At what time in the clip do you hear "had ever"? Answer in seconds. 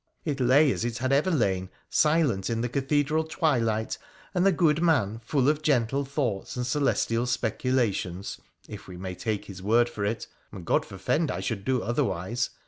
0.97-1.29